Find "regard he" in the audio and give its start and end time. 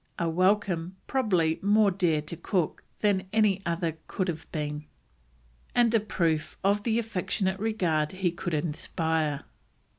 7.59-8.31